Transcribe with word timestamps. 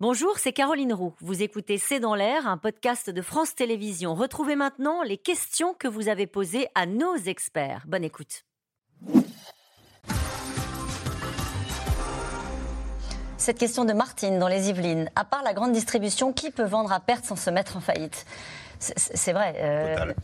Bonjour, 0.00 0.38
c'est 0.38 0.52
Caroline 0.52 0.92
Roux. 0.92 1.12
Vous 1.18 1.42
écoutez 1.42 1.76
C'est 1.76 1.98
dans 1.98 2.14
l'air, 2.14 2.46
un 2.46 2.56
podcast 2.56 3.10
de 3.10 3.20
France 3.20 3.56
Télévisions. 3.56 4.14
Retrouvez 4.14 4.54
maintenant 4.54 5.02
les 5.02 5.16
questions 5.16 5.74
que 5.74 5.88
vous 5.88 6.06
avez 6.06 6.28
posées 6.28 6.68
à 6.76 6.86
nos 6.86 7.16
experts. 7.16 7.82
Bonne 7.88 8.04
écoute. 8.04 8.44
Cette 13.38 13.58
question 13.58 13.84
de 13.84 13.92
Martine 13.92 14.38
dans 14.38 14.46
les 14.46 14.68
Yvelines. 14.68 15.10
À 15.16 15.24
part 15.24 15.42
la 15.42 15.52
grande 15.52 15.72
distribution, 15.72 16.32
qui 16.32 16.52
peut 16.52 16.62
vendre 16.62 16.92
à 16.92 17.00
perte 17.00 17.24
sans 17.24 17.34
se 17.34 17.50
mettre 17.50 17.76
en 17.76 17.80
faillite? 17.80 18.24
C'est 18.78 19.32
vrai. 19.32 19.56
Euh, 19.58 19.96
total. 19.96 20.14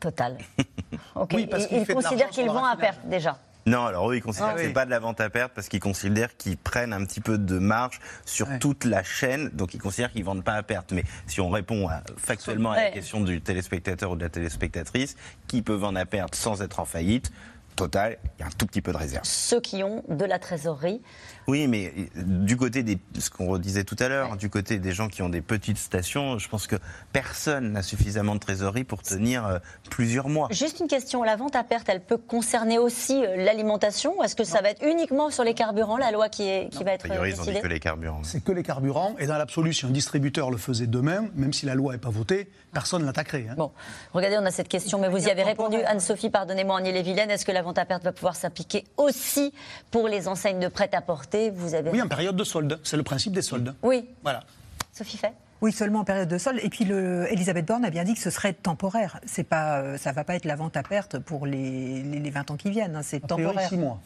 Total. 0.00 0.38
Oui, 1.32 1.46
parce 1.46 1.68
qu'il 1.68 1.86
considère 1.86 2.28
qu'il 2.28 2.46
vend 2.48 2.64
à 2.64 2.76
perte 2.76 3.00
déjà. 3.06 3.38
Non, 3.66 3.86
alors 3.86 4.10
eux, 4.10 4.16
ils 4.16 4.22
considèrent 4.22 4.48
Ah 4.50 4.54
que 4.54 4.58
oui. 4.60 4.66
c'est 4.66 4.72
pas 4.74 4.84
de 4.84 4.90
la 4.90 4.98
vente 4.98 5.20
à 5.20 5.30
perte 5.30 5.52
parce 5.54 5.68
qu'ils 5.68 5.80
considèrent 5.80 6.36
qu'ils 6.36 6.58
prennent 6.58 6.92
un 6.92 7.04
petit 7.04 7.20
peu 7.22 7.38
de 7.38 7.58
marge 7.58 7.98
sur 8.26 8.46
Ouais. 8.48 8.58
toute 8.58 8.84
la 8.84 9.02
chaîne, 9.02 9.48
donc 9.54 9.72
ils 9.74 9.80
considèrent 9.80 10.12
qu'ils 10.12 10.24
vendent 10.24 10.44
pas 10.44 10.52
à 10.54 10.62
perte. 10.62 10.92
Mais 10.92 11.04
si 11.26 11.40
on 11.40 11.48
répond 11.48 11.88
à- 11.88 12.02
factuellement 12.18 12.72
à 12.72 12.76
la 12.76 12.90
question 12.90 13.20
du 13.22 13.40
téléspectateur 13.40 14.10
ou 14.10 14.16
de 14.16 14.22
la 14.22 14.28
téléspectatrice, 14.28 15.16
qui 15.46 15.62
peut 15.62 15.72
vendre 15.74 15.98
à 15.98 16.04
perte 16.04 16.34
sans 16.34 16.60
être 16.62 16.78
en 16.80 16.84
faillite 16.84 17.32
Total, 17.76 18.18
il 18.38 18.40
y 18.40 18.44
a 18.44 18.46
un 18.46 18.50
tout 18.56 18.66
petit 18.66 18.80
peu 18.80 18.92
de 18.92 18.96
réserve. 18.96 19.24
Ceux 19.24 19.60
qui 19.60 19.82
ont 19.82 20.04
de 20.08 20.24
la 20.24 20.38
trésorerie. 20.38 21.02
Oui, 21.48 21.66
mais 21.66 21.92
euh, 22.16 22.22
du 22.24 22.56
côté 22.56 22.82
des, 22.84 22.98
ce 23.18 23.30
qu'on 23.30 23.58
disait 23.58 23.82
tout 23.84 23.96
à 23.98 24.08
l'heure, 24.08 24.30
Ouais. 24.30 24.36
du 24.36 24.48
côté 24.48 24.78
des 24.78 24.92
gens 24.92 25.08
qui 25.08 25.22
ont 25.22 25.28
des 25.28 25.40
petites 25.40 25.76
stations, 25.78 26.38
je 26.38 26.48
pense 26.48 26.66
que 26.68 26.76
personne 27.12 27.72
n'a 27.72 27.82
suffisamment 27.82 28.34
de 28.34 28.40
trésorerie 28.40 28.84
pour 28.84 29.02
tenir 29.02 29.44
euh, 29.46 29.58
plusieurs 29.90 30.28
mois. 30.28 30.48
Juste 30.52 30.78
une 30.80 30.86
question, 30.86 31.22
la 31.24 31.36
vente 31.36 31.56
à 31.56 31.64
perte, 31.64 31.88
elle 31.88 32.00
peut 32.00 32.16
concerner 32.16 32.78
aussi 32.78 33.24
euh, 33.24 33.36
l'alimentation 33.44 34.18
ou 34.18 34.22
est-ce 34.22 34.36
que 34.36 34.44
ça 34.44 34.62
va 34.62 34.70
être 34.70 34.82
uniquement 34.86 35.30
sur 35.30 35.42
les 35.44 35.54
carburants, 35.54 35.96
la 35.96 36.12
loi 36.12 36.28
qui, 36.28 36.44
est, 36.48 36.68
qui 36.70 36.84
va 36.84 36.92
A 36.92 36.94
être 36.94 37.08
priori, 37.08 37.30
ils 37.30 37.40
ont 37.40 37.44
dit 37.44 37.60
que 37.60 37.66
les 37.66 37.80
carburants. 37.80 38.22
C'est 38.22 38.42
que 38.42 38.52
les 38.52 38.62
carburants. 38.62 39.16
Et 39.18 39.26
dans 39.26 39.36
l'absolu, 39.36 39.72
si 39.72 39.84
un 39.84 39.90
distributeur 39.90 40.50
le 40.50 40.56
faisait 40.58 40.86
demain, 40.86 41.26
même 41.34 41.52
si 41.52 41.66
la 41.66 41.74
loi 41.74 41.92
n'est 41.92 41.98
pas 41.98 42.10
votée, 42.10 42.48
personne 42.72 43.02
ne 43.02 43.06
l'attaquerait. 43.06 43.46
hein. 43.50 43.54
Bon, 43.56 43.72
regardez, 44.12 44.38
on 44.40 44.46
a 44.46 44.50
cette 44.52 44.68
question, 44.68 44.98
mais 45.00 45.08
vous 45.08 45.26
y 45.26 45.30
avez 45.30 45.42
répondu, 45.42 45.78
Anne-Sophie, 45.82 46.30
pardonnez-moi, 46.30 46.76
en 46.76 46.84
Ille-et-Vilaine. 46.84 47.30
Est-ce 47.30 47.44
que 47.44 47.52
la 47.52 47.62
vente 47.64 47.78
à 47.78 47.84
perte 47.84 48.04
va 48.04 48.12
pouvoir 48.12 48.36
s'appliquer 48.36 48.84
aussi 48.96 49.52
pour 49.90 50.06
les 50.08 50.28
enseignes 50.28 50.60
de 50.60 50.68
prêt-à-porter 50.68 51.50
Vous 51.50 51.74
avez 51.74 51.90
Oui, 51.90 52.00
en 52.00 52.06
période 52.08 52.36
de 52.36 52.44
solde. 52.44 52.78
C'est 52.84 52.96
le 52.96 53.02
principe 53.02 53.32
des 53.32 53.42
soldes. 53.42 53.74
Oui. 53.82 54.08
Voilà. 54.22 54.44
Sophie 54.92 55.16
Fay 55.16 55.32
Oui, 55.60 55.72
seulement 55.72 56.00
en 56.00 56.04
période 56.04 56.28
de 56.28 56.38
solde. 56.38 56.60
Et 56.62 56.68
puis, 56.68 56.84
le, 56.84 57.26
Elisabeth 57.32 57.66
Borne 57.66 57.84
a 57.84 57.90
bien 57.90 58.04
dit 58.04 58.14
que 58.14 58.20
ce 58.20 58.30
serait 58.30 58.52
temporaire. 58.52 59.18
C'est 59.26 59.42
pas, 59.44 59.80
euh, 59.80 59.98
ça 59.98 60.12
va 60.12 60.22
pas 60.22 60.36
être 60.36 60.44
la 60.44 60.54
vente 60.56 60.76
à 60.76 60.82
perte 60.84 61.18
pour 61.18 61.46
les, 61.46 62.02
les, 62.02 62.20
les 62.20 62.30
20 62.30 62.52
ans 62.52 62.56
qui 62.56 62.70
viennent. 62.70 62.94
hein. 62.96 63.02
C'est 63.02 63.24
A 63.24 63.26
priori, 63.26 63.44
temporaire. 63.44 63.68
six 63.68 63.76
mois. 63.76 64.00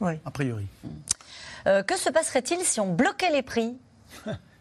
Oui. 0.00 0.12
A 0.26 0.30
priori. 0.30 0.66
Euh, 1.66 1.82
Que 1.82 1.96
se 1.96 2.10
passerait-il 2.10 2.60
si 2.60 2.80
on 2.80 2.92
bloquait 2.92 3.30
les 3.30 3.42
prix? 3.42 3.76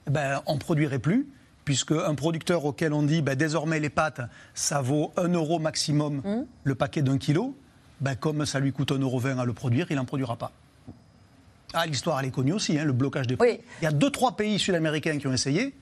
Eh 0.06 0.10
Ben, 0.12 0.42
on 0.48 0.56
ne 0.56 0.60
produirait 0.60 1.00
plus, 1.00 1.28
puisque 1.64 1.94
un 1.94 2.14
producteur 2.14 2.66
auquel 2.66 2.92
on 2.92 3.04
dit 3.04 3.22
ben, 3.22 3.36
désormais 3.36 3.80
les 3.80 3.90
pâtes, 3.90 4.20
ça 4.54 4.82
vaut 4.82 5.14
1 5.16 5.30
euro 5.30 5.60
maximum 5.60 6.22
Hum. 6.26 6.46
le 6.66 6.76
paquet 6.76 7.02
d'un 7.02 7.18
kilo, 7.18 7.56
ben, 8.02 8.16
comme 8.16 8.46
ça 8.46 8.60
lui 8.60 8.72
coûte 8.74 8.92
1,20 8.92 9.02
euro 9.02 9.22
à 9.40 9.46
le 9.46 9.54
produire, 9.54 9.88
il 9.90 9.96
n'en 9.96 10.06
produira 10.06 10.36
pas. 10.36 10.52
Ah, 11.74 11.86
l'histoire, 11.88 12.20
elle 12.20 12.28
est 12.28 12.32
connue 12.32 12.54
aussi, 12.54 12.78
hein, 12.78 12.84
le 12.86 12.94
blocage 12.94 13.26
des 13.28 13.36
prix. 13.36 13.48
Oui. 13.54 13.60
Il 13.82 13.86
y 13.86 13.88
a 13.88 13.92
deux, 13.92 14.12
trois 14.12 14.36
pays 14.36 14.60
sud-américains 14.60 15.18
qui 15.18 15.26
ont 15.28 15.34
essayé. 15.34 15.74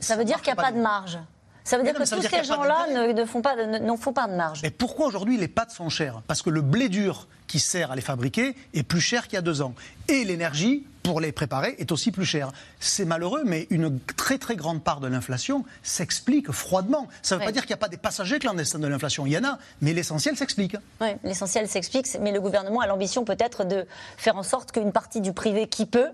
Ça 0.00 0.16
veut 0.16 0.24
dire 0.24 0.36
qu'il 0.42 0.52
n'y 0.52 0.58
a 0.58 0.62
pas 0.62 0.72
de 0.72 0.80
marge. 0.80 1.18
Ça 1.62 1.76
veut 1.76 1.82
Mais 1.84 1.90
dire 1.92 2.00
non, 2.00 2.04
que 2.06 2.10
tous 2.14 2.22
ces 2.28 2.44
gens-là 2.44 2.86
ne, 2.92 3.12
ne 3.12 3.24
font 3.26 3.42
pas 3.42 3.54
de, 3.54 3.62
ne- 3.62 3.78
n'en 3.78 3.96
font 3.96 4.12
pas 4.12 4.26
de 4.26 4.32
marge. 4.34 4.60
Mais 4.62 4.70
pourquoi 4.70 5.06
aujourd'hui 5.06 5.36
les 5.36 5.48
pâtes 5.48 5.70
sont 5.70 5.90
chères? 5.90 6.22
Parce 6.26 6.40
que 6.42 6.50
le 6.50 6.62
blé 6.62 6.88
dur 6.88 7.28
qui 7.46 7.60
sert 7.60 7.92
à 7.92 7.96
les 7.96 8.00
fabriquer 8.02 8.56
est 8.74 8.82
plus 8.82 9.00
cher 9.02 9.24
qu'il 9.28 9.34
y 9.34 9.38
a 9.38 9.42
deux 9.42 9.60
ans. 9.62 9.74
Et 10.08 10.24
l'énergie 10.24 10.86
pour 11.08 11.20
les 11.22 11.32
préparer 11.32 11.74
est 11.78 11.90
aussi 11.90 12.12
plus 12.12 12.26
chère. 12.26 12.52
C'est 12.80 13.06
malheureux, 13.06 13.40
mais 13.46 13.66
une 13.70 13.98
très 13.98 14.36
très 14.36 14.56
grande 14.56 14.84
part 14.84 15.00
de 15.00 15.08
l'inflation 15.08 15.64
s'explique 15.82 16.52
froidement. 16.52 17.08
Ça 17.22 17.34
ne 17.34 17.38
veut 17.40 17.44
Ouais. 17.44 17.46
pas 17.46 17.52
dire 17.52 17.62
qu'il 17.62 17.70
n'y 17.70 17.74
a 17.74 17.78
pas 17.78 17.88
des 17.88 17.96
passagers 17.96 18.38
clandestins 18.38 18.78
de 18.78 18.86
l'inflation. 18.86 19.24
Il 19.24 19.32
y 19.32 19.38
en 19.38 19.44
a, 19.44 19.58
mais 19.80 19.94
l'essentiel 19.94 20.36
s'explique. 20.36 20.76
Oui, 21.00 21.08
l'essentiel 21.24 21.66
s'explique, 21.66 22.08
mais 22.20 22.30
le 22.30 22.42
gouvernement 22.42 22.80
a 22.80 22.86
l'ambition 22.86 23.24
peut-être 23.24 23.64
de 23.64 23.86
faire 24.18 24.36
en 24.36 24.42
sorte 24.42 24.70
qu'une 24.72 24.92
partie 24.92 25.22
du 25.22 25.32
privé 25.32 25.66
qui 25.66 25.86
peut 25.86 26.08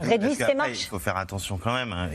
réduise 0.00 0.38
Parce 0.38 0.50
ses 0.50 0.56
marges. 0.56 0.80
Il 0.80 0.86
faut 0.86 0.98
faire 0.98 1.16
attention 1.16 1.58
quand 1.58 1.74
même. 1.74 1.92
hein. 1.92 2.08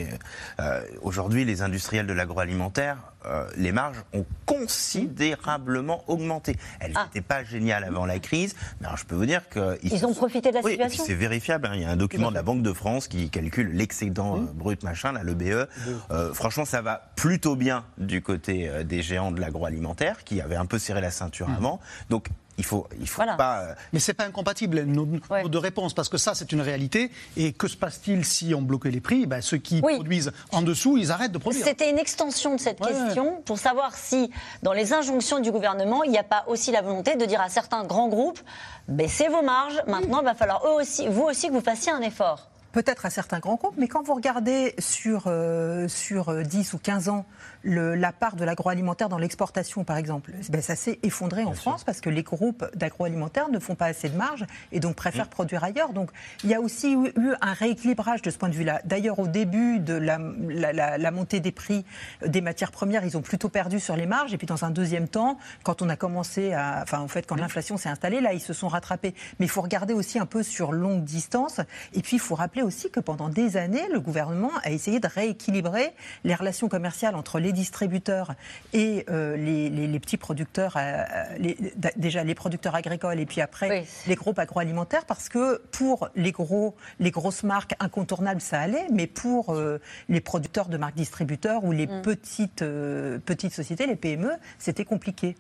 Euh, 0.59 0.81
Aujourd'hui, 1.01 1.45
les 1.45 1.61
industriels 1.61 2.07
de 2.07 2.13
l'agroalimentaire, 2.13 2.97
euh, 3.25 3.47
les 3.57 3.71
marges 3.71 3.97
ont 4.13 4.25
considérablement 4.45 6.03
augmenté. 6.07 6.55
Elles 6.79 6.94
Ah. 6.95 7.05
n'étaient 7.05 7.25
pas 7.25 7.44
géniales 7.44 7.83
avant 7.83 8.05
la 8.05 8.19
crise, 8.19 8.55
mais 8.79 8.88
alors 8.88 8.97
je 8.97 9.05
peux 9.05 9.16
vous 9.16 9.25
dire 9.25 9.47
qu'ils 9.49 9.77
Ils 9.83 10.05
ont 10.05 10.09
sont- 10.09 10.13
profité 10.16 10.49
de 10.49 10.55
la 10.55 10.61
Oui, 10.61 10.73
et 10.73 10.77
puis 10.77 10.83
situation. 10.89 11.05
c'est 11.05 11.13
vérifiable. 11.16 11.67
hein. 11.67 11.71
Il 11.75 11.81
y 11.81 11.85
a 11.85 11.89
un 11.89 11.95
document 11.95 12.29
de 12.29 12.35
la 12.35 12.44
Banque 12.44 12.61
de 12.63 12.73
France 12.73 13.07
qui 13.07 13.29
calcule 13.29 13.71
l'excédent 13.73 14.38
Mmh. 14.38 14.44
euh, 14.44 14.51
brut 14.53 14.83
machin, 14.83 15.11
là, 15.11 15.23
le 15.23 15.33
BE. 15.33 15.67
Euh, 16.11 16.33
franchement, 16.33 16.65
ça 16.65 16.81
va 16.81 17.01
plutôt 17.15 17.55
bien 17.55 17.83
du 17.97 18.21
côté 18.21 18.69
des 18.83 19.01
géants 19.01 19.31
de 19.31 19.39
l'agroalimentaire 19.39 20.23
qui 20.23 20.41
avaient 20.41 20.55
un 20.55 20.65
peu 20.65 20.79
serré 20.79 21.01
la 21.01 21.11
ceinture 21.11 21.50
avant. 21.50 21.79
Donc 22.09 22.27
il 22.57 22.65
faut, 22.65 22.87
il 22.99 23.07
faut 23.07 23.17
Voilà. 23.17 23.35
pas. 23.35 23.59
euh, 23.61 23.73
Mais 23.93 23.99
c'est 23.99 24.13
pas 24.13 24.25
incompatible 24.25 24.81
nos, 24.83 25.05
nos 25.05 25.19
Ouais. 25.29 25.47
deux 25.49 25.57
réponses 25.57 25.93
parce 25.93 26.09
que 26.09 26.17
ça 26.17 26.35
c'est 26.35 26.51
une 26.51 26.61
réalité. 26.61 27.09
Et 27.37 27.51
que 27.53 27.67
se 27.67 27.75
passe-t-il 27.77 28.25
si 28.25 28.53
on 28.55 28.61
bloquait 28.61 28.91
les 28.91 29.01
prix? 29.01 29.25
Ben, 29.25 29.41
Ceux 29.41 29.57
qui 29.57 29.81
Oui. 29.83 29.95
produisent 29.95 30.31
en 30.51 30.61
dessous, 30.61 30.97
ils 30.97 31.11
arrêtent 31.11 31.31
de 31.31 31.37
produire. 31.37 31.65
C'était 31.65 31.89
une 31.89 31.97
extension 31.99 32.55
de 32.55 32.59
cette 32.59 32.79
Ouais. 32.79 32.91
question 32.93 33.41
pour 33.45 33.57
savoir 33.57 33.95
si, 33.95 34.29
dans 34.61 34.73
les 34.73 34.93
injonctions 34.93 35.39
du 35.39 35.51
gouvernement, 35.51 36.03
il 36.03 36.11
n'y 36.11 36.17
a 36.17 36.23
pas 36.23 36.43
aussi 36.47 36.71
la 36.71 36.81
volonté 36.81 37.15
de 37.15 37.25
dire 37.25 37.41
à 37.41 37.49
certains 37.49 37.83
grands 37.85 38.07
groupes 38.09 38.39
baissez 38.87 39.27
vos 39.29 39.41
marges, 39.41 39.81
maintenant 39.87 40.19
il 40.21 40.25
va 40.25 40.33
falloir 40.33 40.65
eux 40.67 40.81
aussi, 40.81 41.07
vous 41.07 41.23
aussi 41.23 41.47
que 41.47 41.53
vous 41.53 41.61
fassiez 41.61 41.91
un 41.91 42.01
effort. 42.01 42.49
Peut-être 42.73 43.05
à 43.05 43.09
certains 43.11 43.39
grands 43.39 43.55
groupes, 43.55 43.75
mais 43.77 43.87
quand 43.87 44.01
vous 44.01 44.15
regardez 44.15 44.73
sur, 44.79 45.25
euh, 45.27 45.87
sur 45.87 46.29
euh, 46.29 46.41
10 46.41 46.73
ou 46.73 46.79
15 46.79 47.07
ans 47.07 47.23
le- 47.63 47.96
la 47.96 48.12
part 48.12 48.35
de 48.35 48.44
l'agroalimentaire 48.46 49.09
dans 49.09 49.18
l'exportation, 49.18 49.84
par 49.84 49.97
exemple, 49.97 50.31
ben, 50.50 50.62
ça 50.62 50.75
s'est 50.75 51.00
effondré 51.01 51.44
en 51.46 51.53
France 51.53 51.84
parce 51.84 52.01
que 52.01 52.09
les 52.09 52.24
groupes 52.24 52.66
d'agroalimentaire 52.75 53.50
ne 53.50 53.57
font 53.59 53.75
pas 53.75 53.85
assez 53.85 54.09
de 54.09 54.18
marge 54.18 54.46
et 54.72 54.79
donc 54.79 54.96
préfèrent 54.96 55.29
produire 55.29 55.63
ailleurs. 55.63 55.94
Donc 55.94 56.12
il 56.44 56.50
y 56.50 56.53
a 56.53 56.59
aussi 56.62 56.94
eu, 56.94 57.12
un 57.41 57.53
rééquilibrage 57.53 58.22
de 58.22 58.29
ce 58.29 58.38
point 58.38 58.50
de 58.50 58.53
vue-là. 58.56 58.81
D'ailleurs, 58.84 59.19
au 59.19 59.28
début 59.28 59.79
de 59.79 59.94
la, 59.94 60.19
la- 60.50 60.74
la- 60.74 60.97
la 60.97 61.12
montée 61.12 61.40
des 61.40 61.51
prix 61.53 61.85
des 62.25 62.41
matières 62.41 62.72
premières, 62.72 63.06
ils 63.06 63.16
ont 63.18 63.22
plutôt 63.22 63.47
perdu 63.50 63.80
sur 63.80 63.95
les 63.95 64.06
marges. 64.06 64.34
Et 64.34 64.38
puis 64.38 64.47
dans 64.47 64.66
un 64.66 64.69
deuxième 64.72 65.07
temps, 65.07 65.38
quand 65.63 65.81
on 65.81 65.88
a 65.90 65.95
commencé 65.95 66.51
à. 66.53 66.81
Enfin, 66.84 67.00
en 67.00 67.07
fait, 67.07 67.25
quand 67.25 67.35
l'inflation 67.38 67.78
s'est 67.78 67.90
installée, 67.90 68.19
là, 68.19 68.34
ils 68.34 68.41
se 68.41 68.51
sont 68.53 68.68
rattrapés. 68.68 69.13
Mais 69.40 69.45
il 69.45 69.50
faut 69.50 69.62
regarder 69.62 69.94
aussi 69.94 70.19
un 70.19 70.25
peu 70.25 70.44
sur 70.44 70.74
longue 70.74 71.03
distance. 71.06 71.62
Et 71.94 72.01
puis, 72.01 72.18
il 72.18 72.19
faut 72.19 72.35
rappeler 72.35 72.62
aussi 72.62 72.91
que 72.91 73.00
pendant 73.00 73.30
des 73.30 73.56
années, 73.56 73.88
le 73.91 74.01
gouvernement 74.01 74.51
a 74.63 74.72
essayé 74.72 75.00
de 75.00 75.07
rééquilibrer 75.07 75.94
les 76.25 76.35
relations 76.35 76.68
commerciales 76.68 77.16
entre 77.16 77.40
les 77.40 77.52
distributeurs 77.53 78.33
et 78.73 79.05
euh, 79.09 79.37
les, 79.37 79.69
les- 79.69 79.87
les 79.87 79.99
petits 79.99 80.17
producteurs, 80.17 80.75
euh, 80.77 81.03
les- 81.37 81.55
d- 81.75 81.91
déjà 81.95 82.23
les 82.23 82.35
producteurs 82.35 82.75
agricoles 82.75 83.19
et 83.19 83.25
puis 83.25 83.39
après 83.41 83.69
Oui. 83.69 83.85
les 84.07 84.15
groupes 84.15 84.39
agroalimentaires, 84.39 85.05
parce 85.05 85.29
que 85.29 85.59
pour 85.71 86.09
les, 86.15 86.31
gros, 86.31 86.75
les 86.99 87.11
grosses 87.11 87.43
marques 87.43 87.75
incontournables, 87.79 88.41
ça 88.41 88.59
allait, 88.59 88.87
mais 88.91 89.07
pour 89.07 89.53
euh, 89.53 89.79
les 90.09 90.19
producteurs 90.21 90.67
de 90.67 90.77
marques 90.77 90.95
distributeurs 90.95 91.63
ou 91.63 91.71
les 91.71 91.87
petites, 91.87 92.61
euh, 92.61 93.19
petites 93.19 93.53
sociétés, 93.53 93.87
les 93.87 93.95
PME, 93.95 94.31
c'était 94.59 94.85
compliqué. 94.85 95.35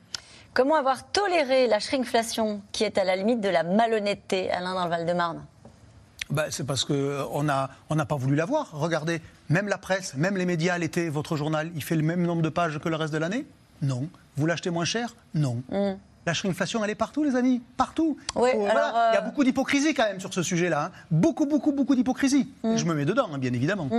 Comment 0.53 0.75
avoir 0.75 1.09
toléré 1.11 1.65
la 1.67 1.79
shrinkflation 1.79 2.61
qui 2.71 2.83
est 2.83 2.97
à 2.99 3.03
la 3.03 3.15
limite 3.15 3.41
de 3.41 3.49
la 3.49 3.63
malhonnêteté, 3.63 4.51
Alain, 4.51 4.75
dans 4.75 4.83
le 4.83 4.89
Val-de-Marne? 4.91 5.43
Ben, 6.33 6.45
c'est 6.49 6.65
parce 6.65 6.83
qu'on 6.83 7.43
n'a 7.43 7.69
on 7.89 7.95
n'a 7.95 8.05
pas 8.05 8.15
voulu 8.15 8.35
la 8.35 8.45
voir. 8.45 8.69
Regardez, 8.73 9.21
même 9.49 9.67
la 9.67 9.77
presse, 9.77 10.15
même 10.15 10.35
les 10.35 10.45
médias, 10.45 10.77
l'été, 10.79 11.09
votre 11.09 11.37
journal, 11.37 11.69
il 11.75 11.83
fait 11.83 11.95
le 11.95 12.01
même 12.01 12.23
nombre 12.23 12.41
de 12.41 12.49
pages 12.49 12.79
que 12.79 12.89
le 12.89 12.95
reste 12.95 13.13
de 13.13 13.19
l'année? 13.19 13.45
Non. 13.83 14.09
Vous 14.35 14.45
l'achetez 14.47 14.71
moins 14.71 14.85
cher? 14.85 15.15
Non. 15.35 15.61
La 16.25 16.33
shrinkflation, 16.33 16.83
elle 16.83 16.89
est 16.89 16.95
partout, 16.95 17.23
les 17.23 17.35
amis, 17.35 17.61
partout. 17.77 18.17
Oui, 18.35 18.49
Faut- 18.53 18.65
alors, 18.65 18.71
voilà. 18.91 19.09
Il 19.11 19.15
y 19.15 19.17
a 19.17 19.21
euh, 19.21 19.25
beaucoup 19.25 19.43
d'hypocrisie 19.43 19.93
quand 19.93 20.05
même 20.05 20.19
sur 20.21 20.33
ce 20.33 20.41
sujet-là. 20.41 20.85
hein. 20.85 20.91
Beaucoup, 21.11 21.45
beaucoup, 21.45 21.71
beaucoup 21.73 21.95
d'hypocrisie. 21.95 22.49
Et 22.63 22.77
Je 22.77 22.85
me 22.85 22.93
mets 22.95 23.05
dedans, 23.05 23.27
hein, 23.33 23.37
bien 23.37 23.51
évidemment. 23.53 23.89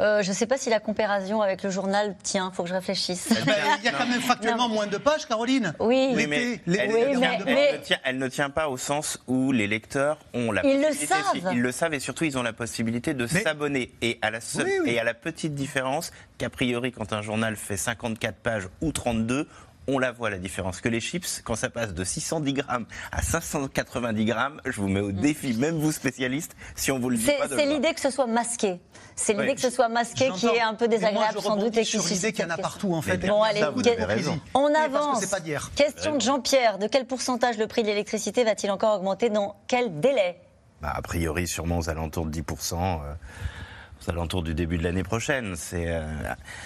Euh, 0.00 0.22
Je 0.22 0.30
ne 0.30 0.34
sais 0.34 0.46
pas 0.46 0.56
si 0.58 0.70
la 0.70 0.80
comparaison 0.80 1.40
avec 1.40 1.62
le 1.62 1.70
journal 1.70 2.16
tient, 2.22 2.50
faut 2.52 2.64
que 2.64 2.68
je 2.68 2.74
réfléchisse. 2.74 3.28
Ben, 3.46 3.54
Il 3.78 3.84
y 3.84 3.88
a 3.88 3.92
quand 3.92 4.06
même 4.06 4.20
factuellement 4.20 4.68
moins 4.68 4.86
de 4.88 4.96
pages, 4.96 5.26
Caroline. 5.26 5.72
Oui. 5.78 6.12
Mais, 6.16 6.26
les- 6.66 6.78
elle, 6.78 6.92
Oui, 6.92 7.00
ne 7.00 7.18
tient, 7.18 7.20
mais- 7.20 7.38
elle 7.46 7.54
mais- 7.54 7.72
ne 7.74 7.78
tient- 7.78 7.98
elle 8.04 8.18
ne 8.18 8.28
tient 8.28 8.50
pas 8.50 8.68
au 8.68 8.76
sens 8.76 9.18
où 9.28 9.52
les 9.52 9.66
lecteurs 9.68 10.18
ont 10.34 10.50
la 10.50 10.64
Ils 10.66 10.80
le 10.80 10.88
possibilité, 10.88 11.14
savent. 11.42 11.52
ils 11.52 11.60
le 11.62 11.72
savent 11.72 11.94
et 11.94 12.00
surtout 12.00 12.24
ils 12.24 12.36
ont 12.36 12.42
la 12.42 12.52
possibilité 12.52 13.14
de 13.14 13.26
s'abonner 13.26 13.92
et 14.02 14.18
à 14.22 14.30
la 14.30 14.40
seule- 14.40 14.66
Oui, 14.66 14.72
oui. 14.84 14.90
et 14.90 14.98
à 14.98 15.04
la 15.04 15.14
petite 15.14 15.54
différence 15.54 16.10
qu'a 16.38 16.50
priori 16.50 16.90
quand 16.90 17.12
un 17.12 17.22
journal 17.22 17.54
fait 17.56 17.76
54 17.76 18.36
pages 18.36 18.68
ou 18.80 18.90
32 18.90 19.46
on 19.86 19.98
la 19.98 20.12
voit 20.12 20.30
la 20.30 20.38
différence. 20.38 20.80
Que 20.80 20.88
les 20.88 21.00
chips, 21.00 21.42
quand 21.44 21.56
ça 21.56 21.70
passe 21.70 21.92
de 21.94 22.04
610 22.04 22.52
grammes 22.54 22.86
à 23.12 23.22
590 23.22 24.24
grammes, 24.24 24.60
je 24.64 24.80
vous 24.80 24.88
mets 24.88 25.00
au 25.00 25.12
défi, 25.12 25.54
même 25.54 25.76
vous 25.78 25.92
spécialistes, 25.92 26.54
si 26.74 26.90
on 26.90 26.98
vous 26.98 27.10
le 27.10 27.16
dit 27.16 27.24
C'est 27.24 27.36
pas 27.38 27.48
c'est 27.48 27.66
l'idée 27.66 27.92
que 27.94 28.00
ce 28.00 28.10
soit 28.10 28.26
masqué. 28.26 28.80
C'est 29.16 29.32
l'idée 29.32 29.44
Ouais. 29.48 29.54
que 29.54 29.60
ce 29.60 29.70
soit 29.70 29.88
masqué 29.88 30.30
qui 30.30 30.46
est 30.46 30.60
un 30.60 30.74
peu 30.74 30.88
désagréable 30.88 31.34
je 31.38 31.42
sans 31.44 31.56
doute 31.56 31.76
et 31.76 31.82
qui 31.82 31.90
sur 31.98 32.02
l'idée 32.04 32.32
qu'il 32.32 32.44
y 32.44 32.48
en 32.48 32.50
a 32.50 32.56
partout 32.58 32.94
en 32.94 33.02
fait. 33.02 33.18
Bon, 33.18 33.42
allez, 33.42 33.60
ça, 33.60 33.70
vous 33.70 33.80
quel- 33.82 34.00
avez 34.00 34.14
raison. 34.14 34.40
On 34.54 34.66
Oui, 34.66 34.72
parce 34.74 34.88
que 34.88 34.94
avance. 34.96 35.20
c'est 35.20 35.30
pas 35.30 35.40
d'hier. 35.40 35.70
Question 35.76 36.16
de 36.16 36.20
Jean-Pierre. 36.20 36.78
De 36.78 36.88
quel 36.88 37.06
pourcentage 37.06 37.56
le 37.58 37.66
prix 37.68 37.82
de 37.82 37.88
l'électricité 37.88 38.42
va-t-il 38.42 38.70
encore 38.72 38.96
augmenter? 38.96 39.30
Dans 39.30 39.56
quel 39.68 40.00
délai? 40.00 40.40
Bah, 40.82 40.92
a 40.96 41.00
priori, 41.02 41.46
sûrement 41.46 41.78
aux 41.78 41.88
alentours 41.88 42.26
de 42.26 42.30
10%. 42.30 43.00
euh, 43.04 43.14
aux 44.06 44.10
alentours 44.10 44.42
du 44.42 44.54
début 44.54 44.78
de 44.78 44.82
l'année 44.82 45.02
prochaine. 45.02 45.54
C'est, 45.56 45.86
euh, 45.88 46.02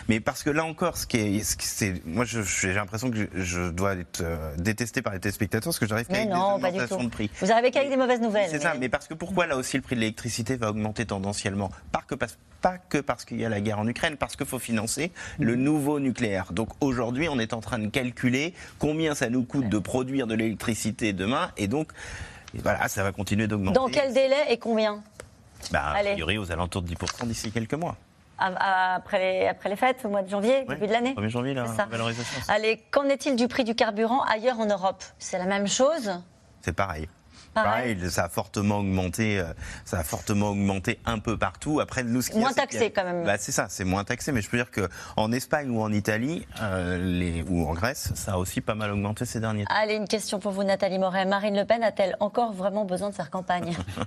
mais 0.09 0.21
parce 0.21 0.43
que 0.43 0.51
là 0.51 0.65
encore, 0.65 0.97
ce 0.97 1.07
qui 1.07 1.19
est, 1.19 1.61
c'est, 1.61 2.05
moi, 2.07 2.25
j'ai 2.25 2.73
l'impression 2.73 3.11
que 3.11 3.29
je, 3.35 3.71
dois 3.71 3.95
être 3.95 4.23
euh, 4.23 4.55
détesté 4.57 5.03
par 5.03 5.13
les 5.13 5.21
téléspectateurs 5.21 5.65
parce 5.71 5.79
que 5.79 5.87
j'arrive 5.87 6.07
Mais 6.11 6.27
qu'avec 6.27 6.29
des 6.29 6.35
augmentations 6.39 7.05
de 7.05 7.09
prix. 7.09 7.31
Vous 7.41 7.53
arrivez 7.53 7.71
qu'avec 7.71 7.91
des 7.91 7.97
mauvaises 7.97 8.21
nouvelles. 8.21 8.49
C'est 8.51 8.61
ça, 8.61 8.75
mais 8.79 8.89
parce 8.89 9.07
que 9.07 9.15
pourquoi 9.15 9.47
là 9.47 9.57
aussi 9.57 9.77
le 9.77 9.83
prix 9.83 9.97
de 9.97 10.01
l'électricité 10.01 10.57
va 10.57 10.71
augmenter 10.71 11.07
tendanciellement? 11.07 11.71
Pas 11.93 12.03
que 12.07 12.15
parce, 12.15 12.39
pas 12.61 12.79
que 12.79 12.99
parce 12.99 13.25
qu'il 13.25 13.41
y 13.41 13.45
a 13.45 13.49
la 13.49 13.61
guerre 13.61 13.79
en 13.79 13.87
Ukraine, 13.87 14.17
parce 14.17 14.37
qu'il 14.37 14.47
faut 14.47 14.59
financer 14.59 15.13
le 15.39 15.57
nouveau 15.57 16.01
nucléaire. 16.01 16.53
Donc 16.53 16.71
aujourd'hui, 16.81 17.29
on 17.29 17.39
est 17.39 17.53
en 17.53 17.61
train 17.61 17.79
de 17.79 17.89
calculer 17.89 18.55
combien 18.79 19.15
ça 19.15 19.29
nous 19.29 19.45
coûte 19.45 19.69
de 19.69 19.79
produire 19.79 20.27
de 20.27 20.35
l'électricité 20.35 21.13
demain, 21.13 21.51
et 21.57 21.69
donc 21.69 21.93
et 22.55 22.61
voilà, 22.63 22.89
ça 22.89 23.03
va 23.03 23.13
continuer 23.13 23.47
d'augmenter. 23.47 23.75
Dans 23.75 23.89
quel 23.89 24.13
délai 24.13 24.37
et 24.51 24.59
combien? 24.59 25.03
Bah, 25.73 25.93
A 25.97 26.01
priori, 26.01 26.39
aux 26.39 26.51
alentours 26.53 26.83
de 26.83 26.89
10% 26.95 27.27
d'ici 27.27 27.51
quelques 27.53 27.75
mois. 27.75 27.97
À- 28.39 28.47
à- 28.47 28.95
après, 28.97 29.19
les, 29.41 29.47
après 29.49 29.69
les 29.69 29.77
fêtes, 29.77 29.99
au 30.05 30.09
mois 30.09 30.23
de 30.23 30.29
janvier, 30.29 30.65
début 30.69 30.87
de 30.87 30.93
l'année 30.93 31.15
1er 31.15 31.29
janvier, 31.29 31.55
la 31.55 31.65
valorisation. 31.65 32.41
Allez, 32.49 32.83
qu'en 32.91 33.05
est-il 33.07 33.35
du 33.37 33.49
prix 33.49 33.65
du 33.65 33.75
carburant 33.75 34.23
ailleurs 34.23 34.61
en 34.61 34.67
Europe? 34.67 35.03
C'est 35.19 35.39
la 35.39 35.47
même 35.47 35.67
chose? 35.67 36.11
C'est 36.63 36.73
pareil. 36.73 37.09
Pareil? 37.55 37.95
Pareil, 37.97 38.11
ça 38.11 38.25
a 38.25 38.29
fortement 38.29 38.79
augmenté, 38.79 39.41
euh, 39.41 39.47
ça 39.85 39.99
a 39.99 40.05
fortement 40.05 40.51
augmenté 40.51 41.01
un 41.07 41.19
peu 41.19 41.37
partout. 41.37 41.81
Après, 41.81 42.05
nous, 42.05 42.21
ce 42.23 42.31
a, 42.33 42.37
Moins 42.37 42.51
a- 42.51 42.55
taxé, 42.55 42.91
quand 42.93 43.03
même. 43.05 43.25
Bah, 43.25 43.37
c'est 43.39 43.51
ça, 43.53 43.67
c'est 43.71 43.85
moins 43.85 44.05
taxé, 44.05 44.31
mais 44.33 44.43
je 44.43 44.51
peux 44.51 44.59
dire 44.59 44.71
que 44.71 44.89
en 45.17 45.33
Espagne 45.33 45.71
ou 45.71 45.81
en 45.83 45.91
Italie, 45.91 46.47
euh, 46.61 46.99
les, 46.99 47.43
ou 47.49 47.67
en 47.67 47.73
Grèce, 47.73 48.13
ça 48.15 48.35
a 48.35 48.37
aussi 48.37 48.61
pas 48.61 48.75
mal 48.75 48.93
augmenté 48.93 49.25
ces 49.25 49.41
derniers 49.41 49.65
temps. 49.65 49.75
Allez, 49.75 49.95
une 49.95 50.07
question 50.07 50.39
pour 50.39 50.53
vous, 50.53 50.63
Nathalie 50.63 50.99
Moret. 50.99 51.25
Marine 51.25 51.57
Le 51.57 51.65
Pen 51.65 51.83
a-t-elle 51.83 52.17
encore 52.21 52.53
vraiment 52.53 52.85
besoin 52.85 53.09
de 53.11 53.15
faire 53.15 53.31
campagne? 53.31 53.75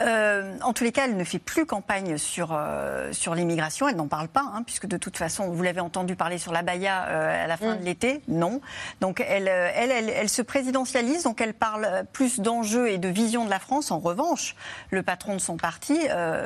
Euh, 0.00 0.56
en 0.62 0.72
tous 0.72 0.84
les 0.84 0.92
cas, 0.92 1.04
elle 1.04 1.16
ne 1.16 1.24
fait 1.24 1.38
plus 1.38 1.66
campagne 1.66 2.16
sur, 2.16 2.50
euh, 2.52 3.12
sur 3.12 3.34
l'immigration. 3.34 3.88
Elle 3.88 3.96
n'en 3.96 4.08
parle 4.08 4.28
pas, 4.28 4.44
hein, 4.54 4.62
puisque 4.64 4.86
de 4.86 4.96
toute 4.96 5.16
façon, 5.16 5.48
vous 5.50 5.62
l'avez 5.62 5.80
entendu 5.80 6.16
parler 6.16 6.38
sur 6.38 6.52
la 6.52 6.62
Baïa 6.62 7.06
euh, 7.08 7.44
à 7.44 7.46
la 7.46 7.56
fin 7.56 7.74
Mm. 7.74 7.80
de 7.80 7.84
l'été. 7.84 8.22
Non. 8.28 8.60
Donc 9.00 9.20
elle, 9.26 9.48
elle, 9.48 9.90
elle, 9.90 10.08
elle 10.08 10.28
se 10.28 10.42
présidentialise, 10.42 11.24
donc 11.24 11.40
elle 11.40 11.54
parle 11.54 12.04
plus 12.12 12.40
d'enjeux 12.40 12.88
et 12.88 12.98
de 12.98 13.08
vision 13.08 13.44
de 13.44 13.50
la 13.50 13.58
France. 13.58 13.90
En 13.90 13.98
revanche, 13.98 14.56
le 14.90 15.02
patron 15.02 15.34
de 15.34 15.40
son 15.40 15.56
parti, 15.56 15.98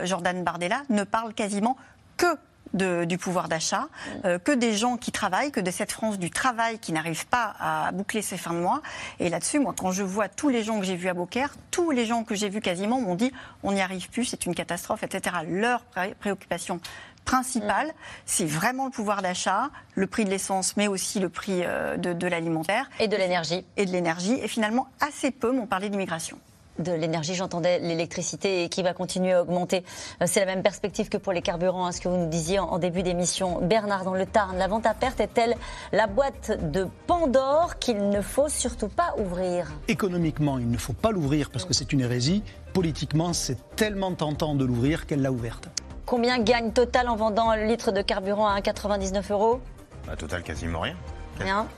Jordan 0.04 0.42
Bardella, 0.42 0.82
ne 0.90 1.04
parle 1.04 1.32
quasiment 1.34 1.76
que 2.16 2.26
de- 2.72 3.04
du 3.04 3.18
pouvoir 3.18 3.48
d'achat, 3.48 3.88
euh, 4.24 4.38
que 4.38 4.50
des 4.52 4.74
gens 4.74 4.96
qui 4.96 5.12
travaillent, 5.12 5.52
que 5.52 5.60
de 5.60 5.70
cette 5.70 5.92
France 5.92 6.18
du 6.18 6.30
travail 6.30 6.78
qui 6.78 6.92
n'arrive 6.92 7.26
pas 7.26 7.54
à 7.60 7.92
boucler 7.92 8.22
ses 8.22 8.36
fins 8.36 8.52
de 8.54 8.58
mois. 8.58 8.82
Et 9.20 9.28
là-dessus, 9.28 9.58
moi, 9.60 9.74
quand 9.78 9.92
je 9.92 10.02
vois 10.02 10.28
tous 10.28 10.48
les 10.48 10.64
gens 10.64 10.80
que 10.80 10.86
j'ai 10.86 10.96
vus 10.96 11.08
à 11.08 11.14
Beaucaire, 11.14 11.54
tous 11.70 11.90
les 11.90 12.06
gens 12.06 12.24
que 12.24 12.34
j'ai 12.34 12.48
vus 12.48 12.60
quasiment 12.60 13.00
m'ont 13.00 13.14
dit 13.14 13.32
on 13.62 13.72
n'y 13.72 13.80
arrive 13.80 14.08
plus, 14.10 14.24
c'est 14.24 14.46
une 14.46 14.54
catastrophe, 14.54 15.02
etc. 15.02 15.36
Leur 15.48 15.82
pré- 15.84 16.14
préoccupation 16.18 16.80
principale, 17.24 17.92
c'est 18.26 18.44
vraiment 18.44 18.84
le 18.84 18.90
pouvoir 18.90 19.22
d'achat, 19.22 19.70
le 19.94 20.06
prix 20.06 20.24
de 20.24 20.30
l'essence, 20.30 20.76
mais 20.76 20.88
aussi 20.88 21.20
le 21.20 21.28
prix 21.30 21.62
euh, 21.64 21.96
de, 21.96 22.12
de 22.12 22.26
l'alimentaire 22.26 22.90
Et 23.00 23.08
de 23.08 23.16
l'énergie 23.16 23.64
et 23.76 23.86
de 23.86 23.92
l'énergie. 23.92 24.38
Et 24.42 24.48
finalement, 24.48 24.88
assez 25.00 25.30
peu 25.30 25.50
m'ont 25.52 25.66
parlé 25.66 25.88
d'immigration. 25.88 26.38
De 26.78 26.92
l'énergie, 26.92 27.34
j'entendais 27.34 27.78
l'électricité 27.78 28.64
et 28.64 28.68
qui 28.68 28.82
va 28.82 28.92
continuer 28.94 29.32
à 29.32 29.42
augmenter. 29.42 29.84
Euh, 30.22 30.26
C'est 30.26 30.40
la 30.40 30.46
même 30.46 30.62
perspective 30.62 31.08
que 31.08 31.16
pour 31.16 31.32
les 31.32 31.42
carburants, 31.42 31.86
hein, 31.86 31.92
ce 31.92 32.00
que 32.00 32.08
vous 32.08 32.16
nous 32.16 32.28
disiez 32.28 32.58
en, 32.58 32.64
en 32.64 32.78
début 32.78 33.02
d'émission. 33.02 33.60
Bernard, 33.60 34.04
dans 34.04 34.14
le 34.14 34.26
Tarn, 34.26 34.56
la 34.58 34.66
vente 34.66 34.86
à 34.86 34.94
perte 34.94 35.20
est-elle 35.20 35.54
la 35.92 36.06
boîte 36.06 36.50
de 36.72 36.86
Pandore 37.06 37.78
qu'il 37.78 38.08
ne 38.08 38.20
faut 38.20 38.48
surtout 38.48 38.88
pas 38.88 39.14
ouvrir 39.18 39.70
Économiquement, 39.88 40.58
il 40.58 40.70
ne 40.70 40.78
faut 40.78 40.92
pas 40.92 41.10
l'ouvrir 41.10 41.50
parce 41.50 41.64
que 41.64 41.74
c'est 41.74 41.92
une 41.92 42.00
hérésie. 42.00 42.42
Politiquement, 42.72 43.32
c'est 43.32 43.58
tellement 43.76 44.12
tentant 44.14 44.54
de 44.54 44.64
l'ouvrir 44.64 45.06
qu'elle 45.06 45.22
l'a 45.22 45.30
ouverte. 45.32 45.68
Combien 46.06 46.38
gagne 46.38 46.72
Total 46.72 47.08
en 47.08 47.16
vendant 47.16 47.54
le 47.54 47.64
litre 47.64 47.92
de 47.92 48.02
carburant 48.02 48.46
à 48.48 48.58
1,99 48.60 49.32
euros? 49.32 49.60
Bah, 50.06 50.16
total, 50.16 50.42
quasiment 50.42 50.80
rien. 50.80 50.96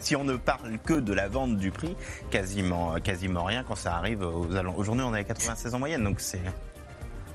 Si 0.01 0.17
on 0.17 0.25
ne 0.25 0.37
parle 0.37 0.79
que 0.85 0.95
de 0.95 1.13
la 1.13 1.29
vente 1.29 1.57
du 1.57 1.71
prix, 1.71 1.97
quasiment, 2.31 2.95
rien 3.45 3.65
quand 3.67 3.77
ça 3.77 3.95
arrive 3.97 4.23
aux 4.23 4.55
alentours. 4.55 4.81
Aujourd'hui, 4.81 5.05
on 5.07 5.15
est 5.15 5.21
à 5.21 5.25
96 5.25 5.75
en 5.75 5.79
moyenne, 5.79 6.03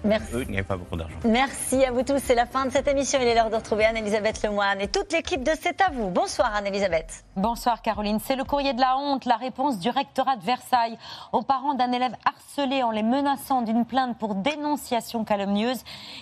Merci. 0.04 0.34
eux 0.34 0.64
pas 0.64 0.78
beaucoup 0.78 0.96
d'argent. 0.96 1.16
Merci 1.26 1.86
à 1.86 1.92
vous 1.92 2.02
tous. 2.04 2.18
C'est 2.18 2.36
la 2.36 2.46
fin 2.46 2.66
de 2.66 2.72
cette 2.72 2.88
émission. 2.88 3.20
Il 3.22 3.28
est 3.28 3.36
l'heure 3.36 3.50
de 3.50 3.56
retrouver 3.56 3.86
Anne-Elisabeth 3.86 4.42
Lemoine 4.42 4.82
et 4.82 4.88
toute 4.88 5.14
l'équipe 5.14 5.44
de 5.44 5.52
C'est 5.62 5.80
à 5.82 5.92
vous. 5.92 6.10
Bonsoir 6.10 6.56
Anne-Elisabeth. 6.56 7.24
Bonsoir 7.36 7.82
Caroline. 7.82 8.20
C'est 8.20 8.36
le 8.36 8.44
courrier 8.44 8.74
de 8.74 8.82
la 8.82 8.98
honte, 8.98 9.26
la 9.26 9.36
réponse 9.36 9.78
du 9.78 9.90
rectorat 9.90 10.38
de 10.38 10.44
Versailles 10.44 10.98
aux 11.32 11.44
parents 11.44 11.76
d'un 11.76 11.92
élève 11.92 12.16
harcelé 12.26 12.82
en 12.82 12.90
les 12.92 13.04
menaçant 13.04 13.62
d'une 13.62 13.86
plainte 13.86 14.18
pour 14.18 14.36
dénonciation 14.36 15.24
calomnieuse. 15.24 15.82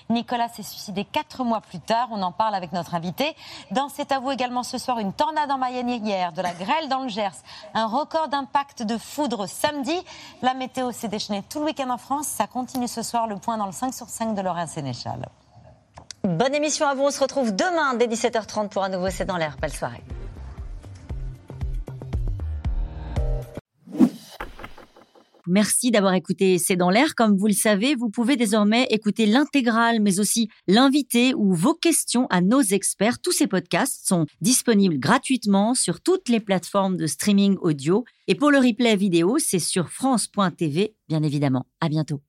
Nicolas 0.10 0.50
s'est 0.50 0.64
suicidé 0.64 1.06
quatre 1.06 1.44
mois 1.46 1.62
plus 1.62 1.80
tard. 1.80 2.10
On 2.12 2.22
en 2.22 2.34
parle 2.34 2.56
avec 2.56 2.74
notre 2.74 2.96
invité. 2.96 3.36
Dans 3.72 3.88
C'est 3.88 4.12
à 4.12 4.20
vous 4.20 4.31
également 4.31 4.64
ce 4.64 4.78
soir 4.78 5.00
une 5.00 5.14
tornade 5.14 5.52
en 5.52 5.58
Mayenne 5.58 5.90
hier, 5.90 6.34
de 6.34 6.42
la 6.42 6.54
grêle 6.54 6.90
dans 6.90 7.04
le 7.04 7.10
Gers, 7.10 7.31
un 7.74 7.86
record 7.86 8.28
d'impact 8.28 8.84
de 8.84 8.98
foudre 8.98 9.48
samedi. 9.48 9.98
La 10.42 10.54
météo 10.54 10.92
s'est 10.92 11.08
déchaînée 11.08 11.44
tout 11.50 11.60
le 11.60 11.66
week-end 11.66 11.90
en 11.90 11.98
France. 11.98 12.28
Ça 12.28 12.46
continue 12.46 12.88
ce 12.88 13.02
soir. 13.02 13.28
Le 13.28 13.38
point 13.38 13.58
dans 13.58 13.69
le 13.69 13.74
5 13.74 13.94
sur 13.94 14.10
5 14.10 14.36
de 14.36 14.42
Lorraine 14.42 14.68
Sénéchal. 14.68 15.30
Bonne 16.24 16.54
émission 16.54 16.88
à 16.88 16.95
vous. 16.95 17.04
On 17.04 17.12
se 17.12 17.19
retrouve 17.19 17.56
demain 17.56 17.94
dès 17.95 18.07
17h30 18.07 18.69
pour 18.69 18.83
un 18.83 18.89
nouveau 18.89 19.10
C'est 19.10 19.25
dans 19.25 19.38
l'air. 19.38 19.57
Belle 19.62 19.71
soirée. 19.71 20.04
Merci 25.48 25.89
d'avoir 25.89 26.13
écouté 26.13 26.60
C'est 26.60 26.75
dans 26.75 26.92
l'air. 26.92 27.16
Comme 27.16 27.36
vous 27.36 27.48
le 27.48 27.54
savez, 27.54 27.95
vous 27.95 28.10
pouvez 28.10 28.36
désormais 28.36 28.86
écouter 28.92 29.25
l'intégrale, 29.25 30.00
mais 30.00 30.19
aussi 30.19 30.48
l'invité 30.68 31.33
ou 31.33 31.54
vos 31.54 31.74
questions 31.74 32.27
à 32.30 32.42
nos 32.42 32.62
experts. 32.62 33.19
Tous 33.19 33.31
ces 33.31 33.48
podcasts 33.48 34.07
sont 34.07 34.25
disponibles 34.42 35.00
gratuitement 35.00 35.74
sur 35.74 36.01
toutes 36.01 36.30
les 36.30 36.39
plateformes 36.39 36.98
de 36.98 37.07
streaming 37.07 37.57
audio. 37.62 38.04
Et 38.27 38.36
pour 38.36 38.51
le 38.51 38.60
replay 38.60 38.95
vidéo, 38.95 39.38
c'est 39.39 39.60
sur 39.60 39.89
France.tv, 39.89 40.95
bien 41.07 41.24
évidemment. 41.24 41.66
À 41.81 41.89
bientôt. 41.89 42.21